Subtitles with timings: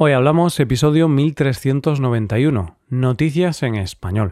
[0.00, 4.30] Hoy hablamos episodio 1391, Noticias en Español.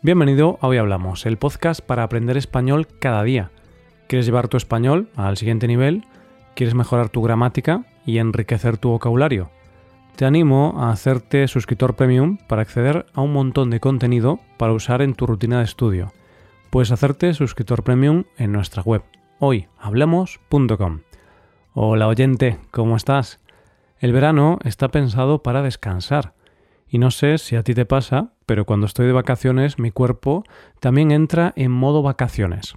[0.00, 3.50] Bienvenido a Hoy Hablamos, el podcast para aprender español cada día.
[4.06, 6.06] ¿Quieres llevar tu español al siguiente nivel?
[6.54, 9.50] ¿Quieres mejorar tu gramática y enriquecer tu vocabulario?
[10.16, 15.02] Te animo a hacerte suscriptor premium para acceder a un montón de contenido para usar
[15.02, 16.10] en tu rutina de estudio
[16.70, 19.02] Puedes hacerte suscriptor premium en nuestra web
[19.38, 21.00] hoyhablemos.com.
[21.72, 23.40] Hola oyente, ¿cómo estás?
[24.00, 26.34] El verano está pensado para descansar.
[26.86, 30.44] Y no sé si a ti te pasa, pero cuando estoy de vacaciones mi cuerpo
[30.78, 32.74] también entra en modo vacaciones.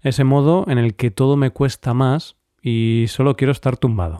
[0.00, 4.18] Ese modo en el que todo me cuesta más y solo quiero estar tumbado.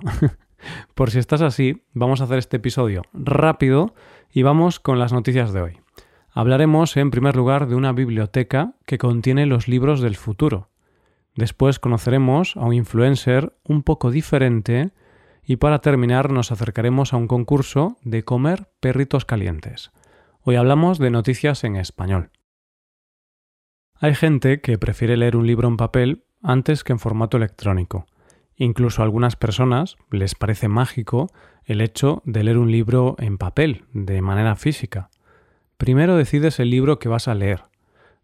[0.94, 3.94] Por si estás así, vamos a hacer este episodio rápido
[4.32, 5.80] y vamos con las noticias de hoy.
[6.30, 10.70] Hablaremos, en primer lugar, de una biblioteca que contiene los libros del futuro.
[11.34, 14.92] Después conoceremos a un influencer un poco diferente
[15.44, 19.90] y para terminar nos acercaremos a un concurso de comer perritos calientes.
[20.42, 22.30] Hoy hablamos de noticias en español.
[23.94, 28.06] Hay gente que prefiere leer un libro en papel antes que en formato electrónico.
[28.54, 31.28] Incluso a algunas personas les parece mágico
[31.64, 35.10] el hecho de leer un libro en papel, de manera física.
[35.78, 37.62] Primero decides el libro que vas a leer.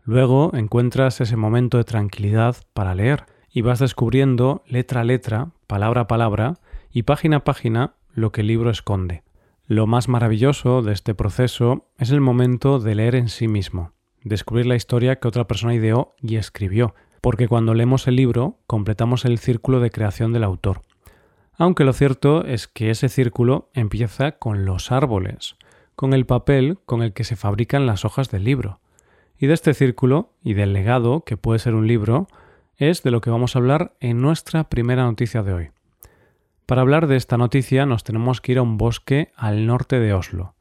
[0.03, 6.03] Luego encuentras ese momento de tranquilidad para leer y vas descubriendo letra a letra, palabra
[6.03, 6.55] a palabra
[6.91, 9.23] y página a página lo que el libro esconde.
[9.67, 13.93] Lo más maravilloso de este proceso es el momento de leer en sí mismo,
[14.25, 19.25] descubrir la historia que otra persona ideó y escribió, porque cuando leemos el libro completamos
[19.25, 20.83] el círculo de creación del autor.
[21.57, 25.57] Aunque lo cierto es que ese círculo empieza con los árboles,
[25.97, 28.81] con el papel con el que se fabrican las hojas del libro.
[29.39, 32.29] Y de este círculo y del legado que puede ser un libro
[32.77, 35.71] es de lo que vamos a hablar en nuestra primera noticia de hoy.
[36.67, 40.15] Para hablar de esta noticia nos tenemos que ir a un bosque al norte de
[40.15, 40.55] Oslo.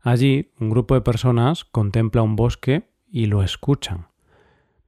[0.00, 4.08] Allí un grupo de personas contempla un bosque y lo escuchan.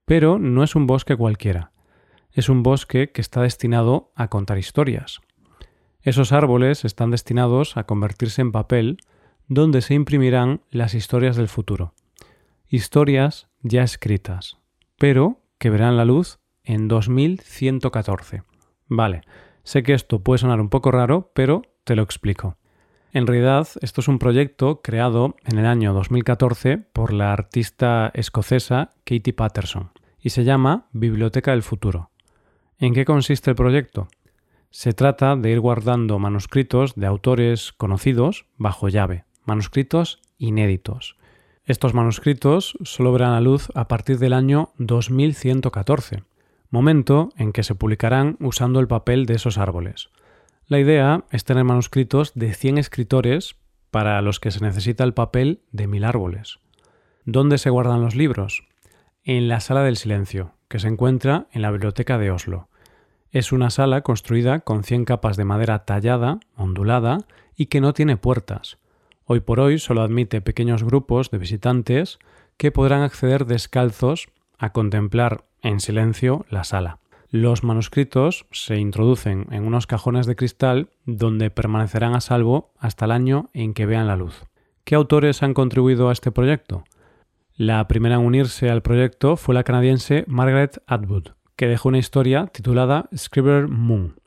[0.04, 1.72] Pero no es un bosque cualquiera.
[2.32, 5.20] Es un bosque que está destinado a contar historias.
[6.02, 8.98] Esos árboles están destinados a convertirse en papel
[9.50, 11.92] donde se imprimirán las historias del futuro.
[12.68, 14.58] Historias ya escritas,
[14.96, 18.44] pero que verán la luz en 2114.
[18.86, 19.22] Vale,
[19.64, 22.58] sé que esto puede sonar un poco raro, pero te lo explico.
[23.12, 28.90] En realidad, esto es un proyecto creado en el año 2014 por la artista escocesa
[29.02, 29.90] Katie Patterson
[30.20, 32.12] y se llama Biblioteca del Futuro.
[32.78, 34.06] ¿En qué consiste el proyecto?
[34.70, 41.16] Se trata de ir guardando manuscritos de autores conocidos bajo llave, manuscritos inéditos.
[41.64, 46.24] Estos manuscritos solo verán la luz a partir del año 2114,
[46.70, 50.10] momento en que se publicarán usando el papel de esos árboles.
[50.66, 53.56] La idea es tener manuscritos de 100 escritores
[53.90, 56.58] para los que se necesita el papel de mil árboles.
[57.24, 58.64] ¿Dónde se guardan los libros?
[59.24, 62.68] En la Sala del Silencio, que se encuentra en la Biblioteca de Oslo.
[63.30, 67.18] Es una sala construida con 100 capas de madera tallada, ondulada
[67.56, 68.78] y que no tiene puertas,
[69.32, 72.18] Hoy por hoy solo admite pequeños grupos de visitantes
[72.56, 76.98] que podrán acceder descalzos a contemplar en silencio la sala.
[77.28, 83.12] Los manuscritos se introducen en unos cajones de cristal donde permanecerán a salvo hasta el
[83.12, 84.46] año en que vean la luz.
[84.82, 86.82] ¿Qué autores han contribuido a este proyecto?
[87.54, 92.48] La primera en unirse al proyecto fue la canadiense Margaret Atwood, que dejó una historia
[92.48, 94.19] titulada Scriber Moon.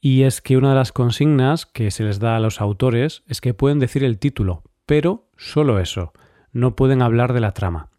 [0.00, 3.40] Y es que una de las consignas que se les da a los autores es
[3.40, 6.12] que pueden decir el título, pero solo eso,
[6.52, 7.90] no pueden hablar de la trama.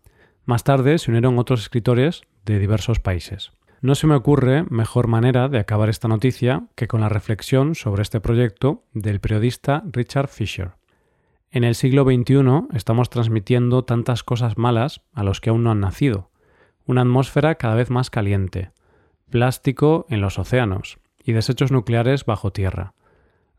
[0.44, 3.52] Más tarde se unieron otros escritores de diversos países.
[3.82, 8.02] No se me ocurre mejor manera de acabar esta noticia que con la reflexión sobre
[8.02, 10.72] este proyecto del periodista Richard Fisher.
[11.52, 15.82] En el siglo XXI estamos transmitiendo tantas cosas malas a los que aún no han
[15.82, 16.32] nacido.
[16.86, 18.72] Una atmósfera cada vez más caliente,
[19.30, 22.94] plástico en los océanos, y desechos nucleares bajo tierra.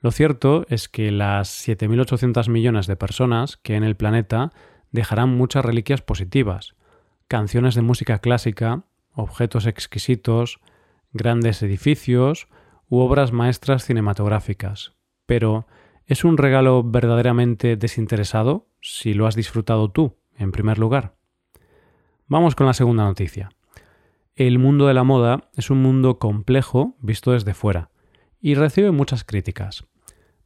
[0.01, 4.53] Lo cierto es que las 7.800 millones de personas que en el planeta
[4.91, 6.75] dejarán muchas reliquias positivas,
[7.29, 10.61] canciones de música clásica, objetos exquisitos,
[11.13, 12.49] grandes edificios
[12.89, 14.95] u obras maestras cinematográficas.
[15.27, 15.67] Pero,
[16.07, 21.15] ¿es un regalo verdaderamente desinteresado si lo has disfrutado tú, en primer lugar?
[22.27, 23.51] Vamos con la segunda noticia.
[24.35, 27.91] El mundo de la moda es un mundo complejo visto desde fuera
[28.41, 29.85] y recibe muchas críticas.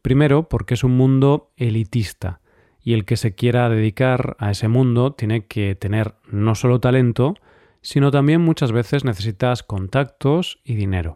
[0.03, 2.41] Primero porque es un mundo elitista
[2.83, 7.35] y el que se quiera dedicar a ese mundo tiene que tener no solo talento,
[7.81, 11.15] sino también muchas veces necesitas contactos y dinero.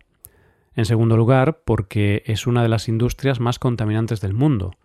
[0.76, 4.76] En segundo lugar, porque es una de las industrias más contaminantes del mundo,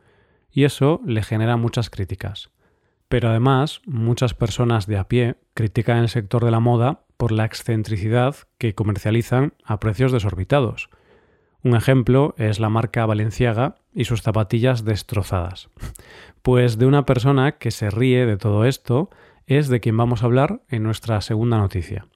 [0.51, 2.49] y eso le genera muchas críticas.
[3.09, 7.45] Pero además, muchas personas de a pie critican el sector de la moda por la
[7.45, 10.89] excentricidad que comercializan a precios desorbitados.
[11.63, 15.69] Un ejemplo es la marca Valenciaga y sus zapatillas destrozadas.
[16.41, 19.09] Pues de una persona que se ríe de todo esto
[19.47, 22.07] es de quien vamos a hablar en nuestra segunda noticia.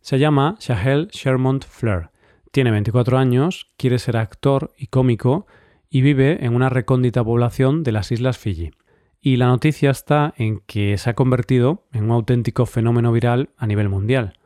[0.00, 2.10] Se llama Shahel Shermont Fleur.
[2.52, 5.46] Tiene 24 años, quiere ser actor y cómico
[5.90, 8.72] y vive en una recóndita población de las Islas Fiji.
[9.20, 13.66] Y la noticia está en que se ha convertido en un auténtico fenómeno viral a
[13.66, 14.37] nivel mundial.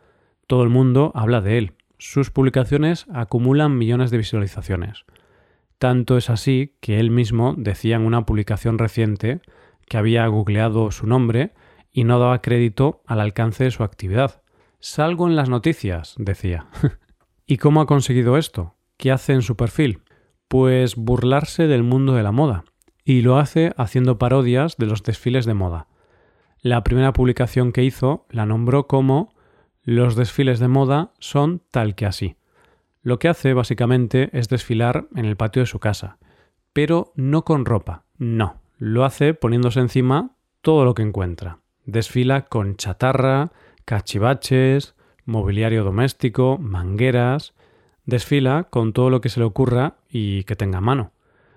[0.53, 1.73] Todo el mundo habla de él.
[1.97, 5.07] Sus publicaciones acumulan millones de visualizaciones.
[5.79, 9.41] Tanto es así que él mismo decía en una publicación reciente
[9.87, 11.55] que había googleado su nombre
[11.91, 14.43] y no daba crédito al alcance de su actividad.
[14.79, 16.67] Salgo en las noticias, decía.
[17.47, 18.75] ¿Y cómo ha conseguido esto?
[18.99, 20.03] ¿Qué hace en su perfil?
[20.49, 22.65] Pues burlarse del mundo de la moda,
[23.07, 25.89] y lo hace haciendo parodias de los desfiles de moda.
[26.61, 29.32] La primera publicación que hizo la nombró como
[29.85, 32.37] Los desfiles de moda son tal que así.
[33.03, 36.19] Lo que hace básicamente es desfilar en el patio de su casa,
[36.73, 41.59] pero no con ropa, no, lo hace poniéndose encima todo lo que encuentra.
[41.85, 43.51] Desfila con chatarra,
[43.85, 44.95] cachivaches,
[45.25, 47.55] mobiliario doméstico, mangueras.
[48.07, 51.13] Desfila con todo lo que se le ocurra y que tenga mano.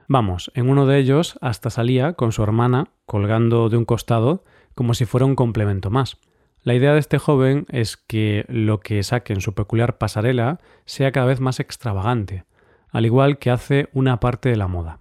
[0.07, 4.43] Vamos, en uno de ellos hasta salía con su hermana colgando de un costado
[4.73, 6.17] como si fuera un complemento más.
[6.65, 11.13] La idea de este joven es que lo que saque en su peculiar pasarela sea
[11.13, 12.43] cada vez más extravagante,
[12.89, 14.99] al igual que hace una parte de la moda.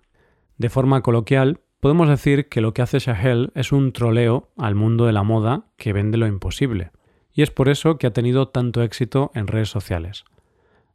[0.56, 5.04] De forma coloquial, Podemos decir que lo que hace Shahel es un troleo al mundo
[5.04, 6.92] de la moda que vende lo imposible,
[7.30, 10.24] y es por eso que ha tenido tanto éxito en redes sociales.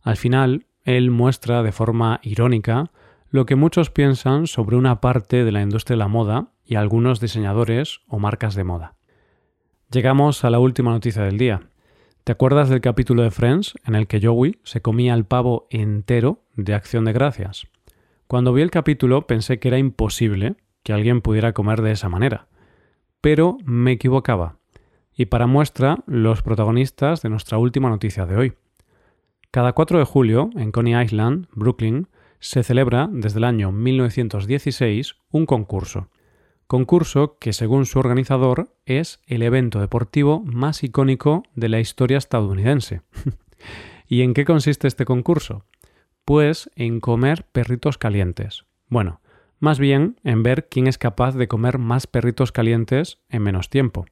[0.02, 2.90] Al final, él muestra de forma irónica
[3.30, 7.20] lo que muchos piensan sobre una parte de la industria de la moda y algunos
[7.20, 8.96] diseñadores o marcas de moda.
[9.92, 11.64] Llegamos a la última noticia del día.
[12.24, 16.44] ¿Te acuerdas del capítulo de Friends en el que Joey se comía el pavo entero
[16.56, 17.66] de acción de gracias?
[18.28, 22.50] Cuando vi el capítulo pensé que era imposible que alguien pudiera comer de esa manera.
[23.20, 24.58] Pero me equivocaba.
[25.18, 28.54] Y para muestra, los protagonistas de nuestra última noticia de hoy.
[29.50, 32.10] Cada 4 de julio, en Coney Island, Brooklyn,
[32.40, 36.10] se celebra desde el año 1916 un concurso.
[36.70, 43.02] Concurso que, según su organizador, es el evento deportivo más icónico de la historia estadounidense.
[44.08, 45.66] ¿Y en qué consiste este concurso?
[46.26, 48.66] Pues en comer perritos calientes.
[48.88, 49.20] Bueno,
[49.58, 54.06] más bien en ver quién es capaz de comer más perritos calientes en menos tiempo.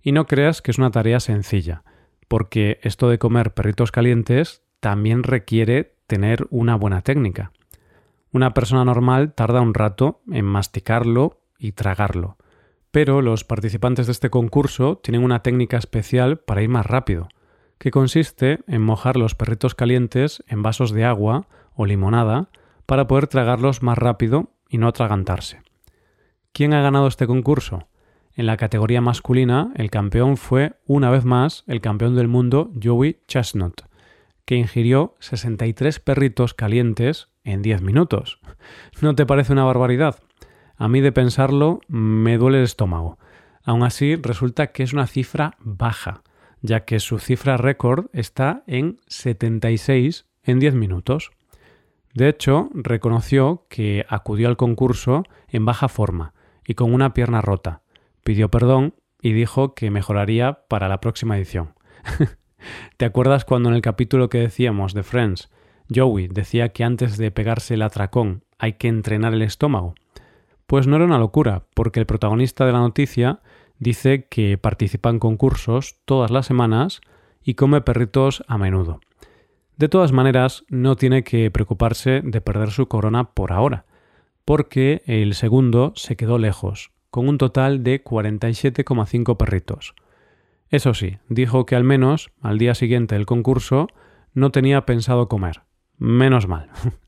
[0.00, 1.82] Y no creas que es una tarea sencilla,
[2.28, 7.50] porque esto de comer perritos calientes también requiere tener una buena técnica.
[8.30, 12.36] Una persona normal tarda un rato en masticarlo y tragarlo,
[12.90, 17.28] pero los participantes de este concurso tienen una técnica especial para ir más rápido,
[17.78, 22.48] que consiste en mojar los perritos calientes en vasos de agua o limonada
[22.86, 25.62] para poder tragarlos más rápido y no atragantarse.
[26.52, 27.88] ¿Quién ha ganado este concurso?
[28.36, 33.18] En la categoría masculina, el campeón fue, una vez más, el campeón del mundo Joey
[33.28, 33.82] Chestnut,
[34.44, 38.40] que ingirió 63 perritos calientes en 10 minutos.
[39.00, 40.16] ¿No te parece una barbaridad?
[40.76, 43.18] A mí de pensarlo me duele el estómago.
[43.62, 46.22] Aún así, resulta que es una cifra baja,
[46.60, 51.30] ya que su cifra récord está en 76 en 10 minutos.
[52.12, 56.34] De hecho, reconoció que acudió al concurso en baja forma
[56.66, 57.82] y con una pierna rota.
[58.22, 61.74] Pidió perdón y dijo que mejoraría para la próxima edición.
[62.96, 65.50] ¿Te acuerdas cuando en el capítulo que decíamos de Friends,
[65.94, 69.94] Joey decía que antes de pegarse el atracón hay que entrenar el estómago?
[70.66, 73.40] Pues no era una locura, porque el protagonista de la noticia
[73.78, 77.00] dice que participa en concursos todas las semanas
[77.42, 79.00] y come perritos a menudo.
[79.76, 83.86] De todas maneras, no tiene que preocuparse de perder su corona por ahora,
[84.44, 89.94] porque el segundo se quedó lejos, con un total de 47,5 perritos.
[90.70, 93.88] Eso sí, dijo que al menos al día siguiente del concurso
[94.32, 95.62] no tenía pensado comer.
[95.98, 96.70] Menos mal.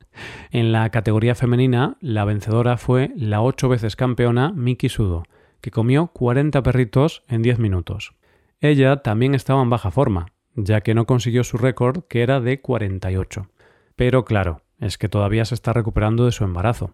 [0.50, 5.25] en la categoría femenina, la vencedora fue la ocho veces campeona Miki Sudo,
[5.61, 8.14] que comió 40 perritos en 10 minutos.
[8.61, 12.61] Ella también estaba en baja forma, ya que no consiguió su récord, que era de
[12.61, 13.49] 48.
[13.96, 16.92] Pero claro, es que todavía se está recuperando de su embarazo.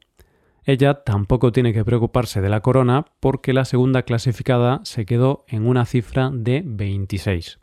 [0.64, 5.66] Ella tampoco tiene que preocuparse de la corona porque la segunda clasificada se quedó en
[5.66, 7.58] una cifra de 26.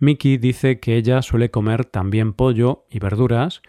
[0.00, 3.62] Miki dice que ella suele comer también pollo y verduras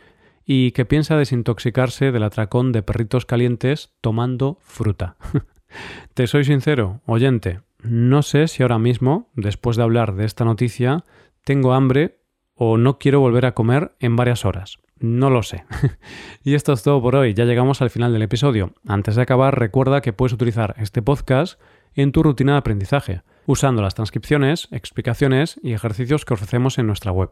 [0.46, 5.16] y que piensa desintoxicarse del atracón de perritos calientes tomando fruta.
[6.14, 11.04] Te soy sincero, oyente, no sé si ahora mismo, después de hablar de esta noticia,
[11.44, 12.20] tengo hambre
[12.56, 14.78] o no quiero volver a comer en varias horas.
[15.00, 15.66] No lo sé.
[16.44, 18.74] y esto es todo por hoy, ya llegamos al final del episodio.
[18.88, 21.60] Antes de acabar, recuerda que puedes utilizar este podcast
[21.94, 27.12] en tu rutina de aprendizaje, usando las transcripciones, explicaciones y ejercicios que ofrecemos en nuestra
[27.12, 27.32] web.